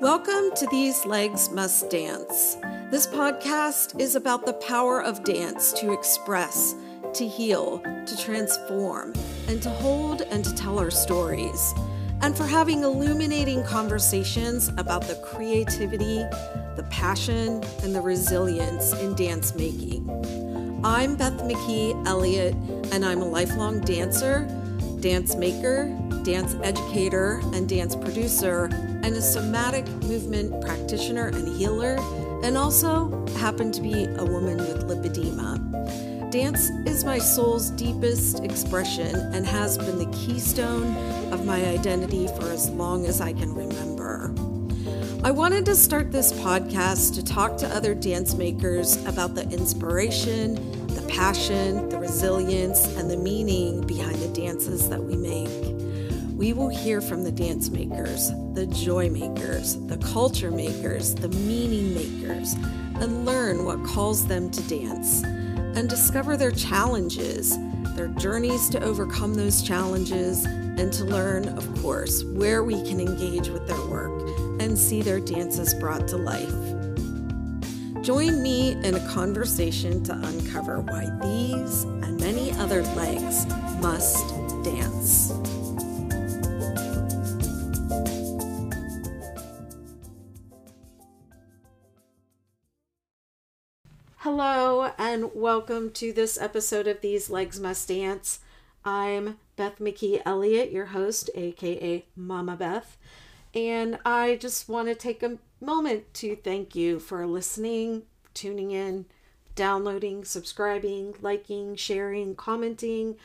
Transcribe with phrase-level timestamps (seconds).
[0.00, 2.58] Welcome to These Legs Must Dance.
[2.90, 6.74] This podcast is about the power of dance to express,
[7.14, 9.14] to heal, to transform,
[9.48, 11.72] and to hold and to tell our stories,
[12.20, 16.18] and for having illuminating conversations about the creativity,
[16.76, 20.10] the passion, and the resilience in dance making.
[20.84, 22.54] I'm Beth McKee Elliott,
[22.92, 24.46] and I'm a lifelong dancer,
[25.00, 25.86] dance maker,
[26.22, 28.68] dance educator, and dance producer
[29.06, 31.96] and a somatic movement practitioner and healer,
[32.42, 36.32] and also happen to be a woman with lipedema.
[36.32, 40.92] Dance is my soul's deepest expression and has been the keystone
[41.32, 44.34] of my identity for as long as I can remember.
[45.22, 50.56] I wanted to start this podcast to talk to other dance makers about the inspiration,
[50.88, 55.75] the passion, the resilience, and the meaning behind the dances that we make
[56.36, 61.94] we will hear from the dance makers, the joy makers, the culture makers, the meaning
[61.94, 62.52] makers,
[63.00, 67.56] and learn what calls them to dance, and discover their challenges,
[67.94, 73.48] their journeys to overcome those challenges, and to learn, of course, where we can engage
[73.48, 74.28] with their work
[74.60, 76.52] and see their dances brought to life.
[78.04, 83.46] Join me in a conversation to uncover why these and many other legs
[83.80, 84.28] must
[84.62, 85.32] dance.
[94.28, 98.40] Hello, and welcome to this episode of These Legs Must Dance.
[98.84, 102.98] I'm Beth McKee Elliott, your host, aka Mama Beth,
[103.54, 108.02] and I just want to take a moment to thank you for listening,
[108.34, 109.06] tuning in,
[109.54, 113.18] downloading, subscribing, liking, sharing, commenting,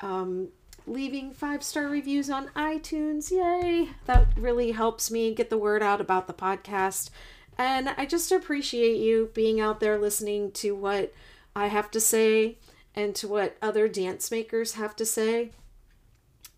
[0.00, 0.48] um,
[0.86, 3.30] leaving five star reviews on iTunes.
[3.30, 3.90] Yay!
[4.06, 7.10] That really helps me get the word out about the podcast
[7.58, 11.12] and I just appreciate you being out there listening to what
[11.56, 12.58] I have to say
[12.94, 15.50] and to what other dance makers have to say.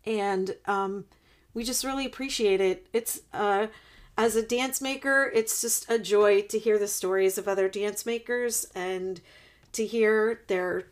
[0.04, 1.06] And um,
[1.54, 2.86] we just really appreciate it.
[2.92, 3.69] It's uh,
[4.16, 8.04] as a dance maker, it's just a joy to hear the stories of other dance
[8.04, 9.20] makers and
[9.72, 10.88] to hear their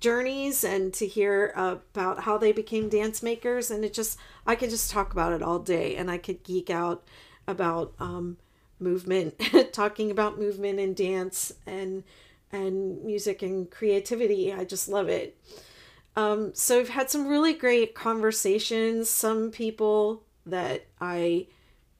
[0.00, 3.70] journeys and to hear about how they became dance makers.
[3.70, 6.68] And it just, I could just talk about it all day and I could geek
[6.68, 7.04] out
[7.46, 8.36] about um,
[8.80, 9.40] movement,
[9.72, 12.04] talking about movement and dance and
[12.50, 14.52] and music and creativity.
[14.52, 15.36] I just love it.
[16.16, 19.10] Um, so I've had some really great conversations.
[19.10, 21.46] Some people that I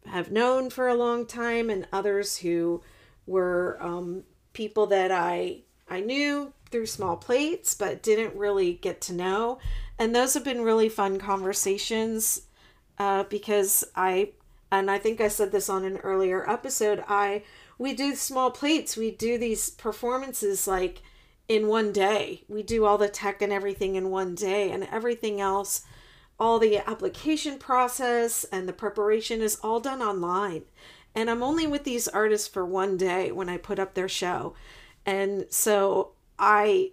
[0.06, 2.82] have known for a long time, and others who
[3.26, 9.12] were um, people that I I knew through small plates, but didn't really get to
[9.12, 9.58] know.
[9.98, 12.42] And those have been really fun conversations
[12.98, 14.32] uh, because I
[14.70, 17.42] and I think I said this on an earlier episode, I
[17.78, 18.96] we do small plates.
[18.96, 21.00] We do these performances like
[21.48, 22.42] in one day.
[22.48, 25.84] We do all the tech and everything in one day and everything else
[26.40, 30.62] all the application process and the preparation is all done online.
[31.14, 34.54] And I'm only with these artists for one day when I put up their show.
[35.04, 36.92] And so I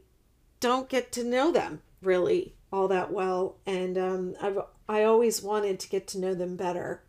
[0.59, 3.57] don't get to know them really all that well.
[3.65, 7.03] And um, I've I always wanted to get to know them better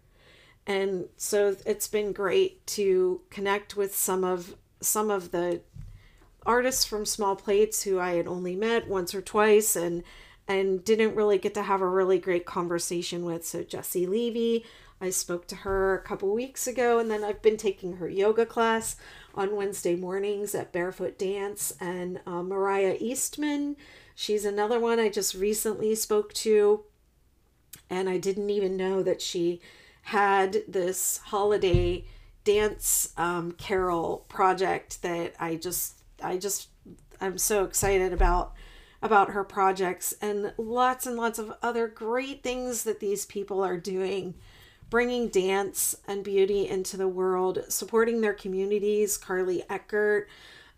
[0.67, 5.61] and so it's been great to connect with some of some of the
[6.45, 10.03] artists from small plates who i had only met once or twice and
[10.49, 13.45] and didn't really get to have a really great conversation with.
[13.45, 14.65] So jessie levy
[15.01, 18.47] i spoke to her a couple weeks ago and then i've been taking her yoga
[18.47, 18.97] class
[19.35, 21.73] on wednesday mornings at barefoot dance.
[21.81, 23.77] And uh, mariah eastman
[24.15, 26.85] she's another one i just recently spoke to.
[27.91, 29.61] And i didn't even know that she
[30.07, 32.05] had this holiday
[32.45, 36.69] dance um, carol project that I just I just
[37.21, 38.55] I'm so excited about
[39.03, 43.77] about her projects and lots and lots of other great things that these people are
[43.77, 44.35] doing
[44.91, 49.19] bringing dance and beauty into the world supporting their communities.
[49.19, 50.29] Carly eckert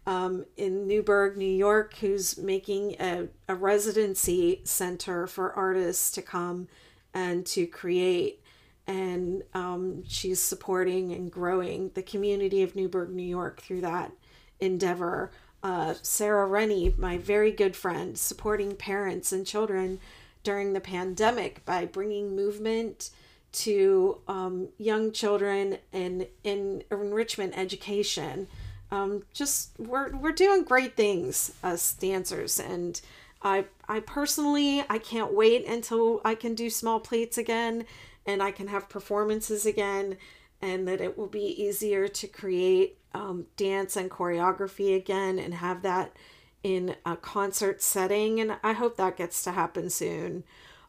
[0.07, 6.67] um, in newburgh new york who's making a, a residency center for artists to come
[7.13, 8.43] and to create
[8.89, 14.13] and um, she's supporting and growing the community of Newburgh, New York through that
[14.59, 15.31] endeavor.
[15.63, 20.01] Uh, Sarah Rennie, my very good friend, supporting parents and children
[20.43, 23.11] during the pandemic by bringing movement
[23.51, 28.49] to um, young children and in enrichment education.
[28.91, 32.99] Um, just we're we're doing great things as dancers, and
[33.43, 37.85] I I personally I can't wait until I can do small plates again
[38.29, 40.19] and I can have performances again
[40.61, 45.81] and that it will be easier to create um, dance and choreography again and have
[45.83, 46.15] that
[46.63, 48.39] in a concert setting.
[48.39, 50.45] And I hope that gets to happen soon.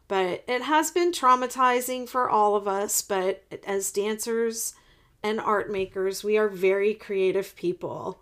[0.06, 3.00] But it has been traumatizing for all of us.
[3.00, 4.74] But as dancers
[5.22, 8.20] and art makers, we are very creative people.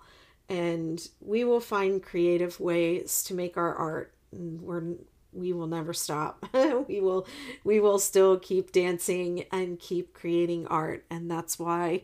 [0.49, 4.15] And we will find creative ways to make our art.
[4.31, 4.95] We're
[5.33, 6.45] we will never stop.
[6.89, 7.27] we will
[7.65, 12.03] we will still keep dancing and keep creating art and that's why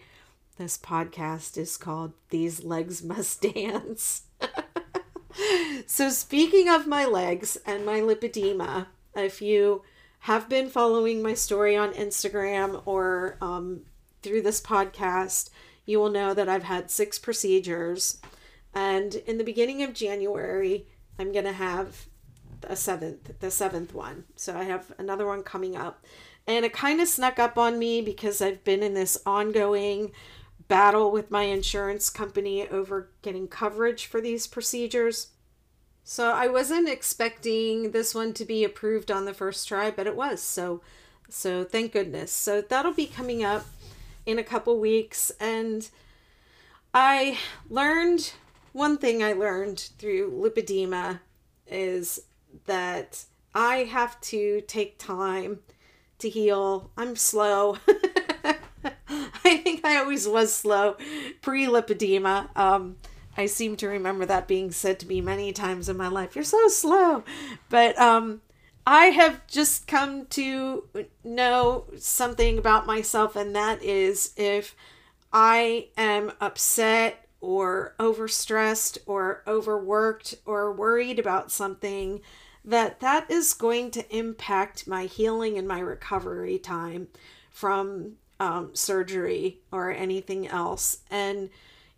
[0.57, 4.23] this podcast is called These Legs Must Dance.
[5.87, 8.87] so speaking of my legs and my lipedema,
[9.17, 9.83] if you
[10.21, 13.81] have been following my story on Instagram or um,
[14.23, 15.51] through this podcast,
[15.85, 18.21] you will know that I've had six procedures.
[18.73, 20.87] And in the beginning of January,
[21.19, 22.07] I'm going to have
[22.69, 24.25] a seventh, the seventh one.
[24.37, 26.05] So I have another one coming up.
[26.47, 30.13] And it kind of snuck up on me because I've been in this ongoing
[30.69, 35.29] battle with my insurance company over getting coverage for these procedures.
[36.05, 40.17] So I wasn't expecting this one to be approved on the first try, but it
[40.17, 40.43] was.
[40.43, 40.83] So
[41.29, 42.31] so thank goodness.
[42.31, 43.65] So that'll be coming up
[44.27, 45.89] in a couple weeks and
[46.93, 47.39] I
[47.69, 48.33] learned
[48.73, 51.21] one thing I learned through lipedema
[51.67, 52.21] is
[52.67, 53.25] that
[53.55, 55.61] I have to take time
[56.19, 56.91] to heal.
[56.97, 57.79] I'm slow.
[59.45, 60.97] I think I always was slow
[61.43, 62.57] pre lipedema.
[62.57, 62.97] Um,
[63.37, 66.35] I seem to remember that being said to me many times in my life.
[66.35, 67.25] You're so slow.
[67.69, 68.43] But um,
[68.87, 70.85] I have just come to
[71.25, 74.77] know something about myself, and that is if
[75.33, 82.21] I am upset or overstressed or overworked or worried about something,
[82.65, 87.09] that that is going to impact my healing and my recovery time
[87.51, 90.99] from um, surgery or anything else.
[91.11, 91.51] And,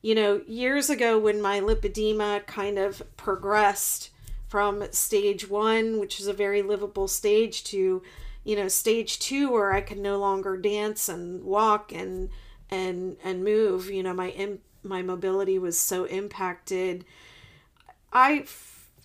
[0.03, 4.11] you know, years ago when my lipedema kind of progressed
[4.49, 8.03] from stage one, which is a very livable stage, to,
[8.45, 12.29] you know, stage two, where I could no longer dance and walk and
[12.71, 13.91] and and move.
[13.91, 17.05] You know, my my mobility was so impacted.
[18.13, 18.47] I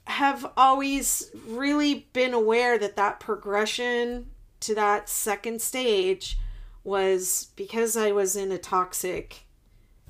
[0.05, 4.27] have always really been aware that that progression
[4.61, 6.37] to that second stage
[6.83, 9.45] was because I was in a toxic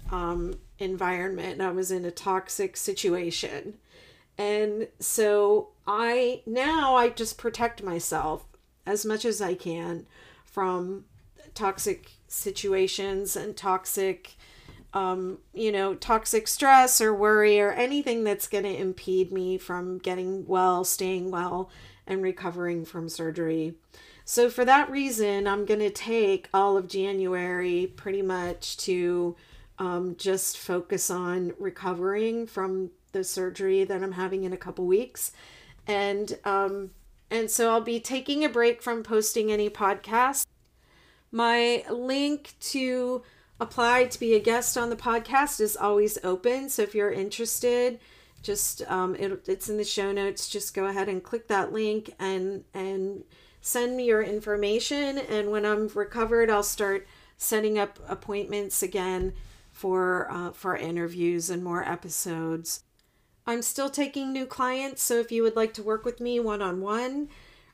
[0.09, 1.61] um, environment.
[1.61, 3.77] I was in a toxic situation.
[4.38, 8.45] And so I now I just protect myself
[8.85, 10.07] as much as I can
[10.45, 11.05] from
[11.53, 14.35] toxic situations and toxic
[14.93, 19.97] um, you know, toxic stress or worry or anything that's going to impede me from
[19.99, 21.69] getting well, staying well,
[22.05, 23.75] and recovering from surgery.
[24.25, 29.35] So, for that reason, I'm going to take all of January pretty much to
[29.79, 35.31] um, just focus on recovering from the surgery that I'm having in a couple weeks.
[35.87, 36.91] And, um,
[37.29, 40.45] and so I'll be taking a break from posting any podcasts.
[41.31, 43.23] My link to
[43.61, 46.67] apply to be a guest on the podcast is always open.
[46.67, 47.99] So if you're interested,
[48.41, 50.49] just um, it, it's in the show notes.
[50.49, 53.23] Just go ahead and click that link and and
[53.61, 55.19] send me your information.
[55.19, 59.33] And when I'm recovered, I'll start setting up appointments again
[59.71, 62.83] for uh, for interviews and more episodes.
[63.45, 66.61] I'm still taking new clients, so if you would like to work with me one
[66.61, 67.30] on one,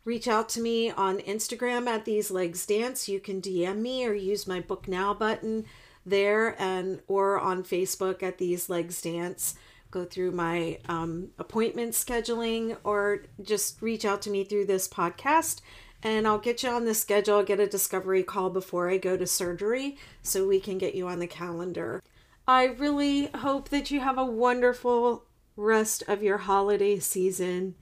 [0.07, 3.09] reach out to me on Instagram at These Legs Dance.
[3.09, 5.65] You can DM me or use my book now button
[6.05, 9.55] there and or on Facebook at These Legs Dance.
[9.91, 15.59] Go through my um, appointment scheduling or just reach out to me through this podcast
[16.01, 19.27] and I'll get you on the schedule, get a discovery call before I go to
[19.27, 22.01] surgery so we can get you on the calendar.
[22.47, 25.25] I really hope that you have a wonderful
[25.57, 27.75] rest of your holiday season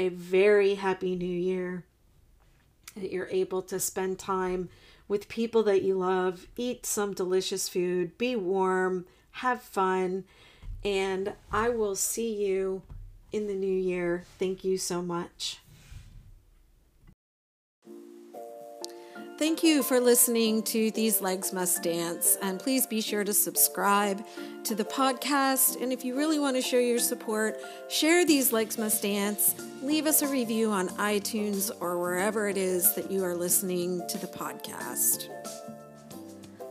[0.00, 1.84] a very happy new year.
[2.96, 4.70] That you're able to spend time
[5.08, 10.24] with people that you love, eat some delicious food, be warm, have fun,
[10.82, 12.80] and I will see you
[13.30, 14.24] in the new year.
[14.38, 15.58] Thank you so much.
[19.40, 22.36] Thank you for listening to These Legs Must Dance.
[22.42, 24.22] And please be sure to subscribe
[24.64, 25.80] to the podcast.
[25.80, 27.56] And if you really want to show your support,
[27.88, 29.54] share These Legs Must Dance.
[29.80, 34.18] Leave us a review on iTunes or wherever it is that you are listening to
[34.18, 35.30] the podcast.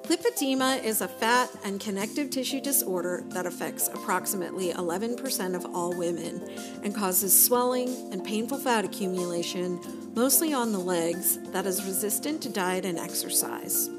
[0.04, 6.48] Lipedema is a fat and connective tissue disorder that affects approximately 11% of all women
[6.84, 9.80] and causes swelling and painful fat accumulation
[10.16, 13.90] mostly on the legs, that is resistant to diet and exercise.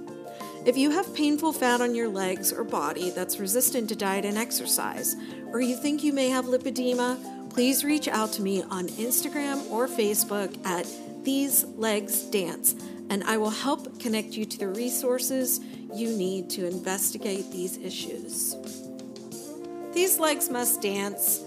[0.67, 4.37] If you have painful fat on your legs or body that's resistant to diet and
[4.37, 5.17] exercise,
[5.53, 9.89] or you think you may have lipedema, please reach out to me on Instagram or
[9.89, 10.87] Facebook at
[11.25, 12.75] These Legs Dance,
[13.09, 15.61] and I will help connect you to the resources
[15.95, 18.55] you need to investigate these issues.
[19.93, 21.41] These Legs Must Dance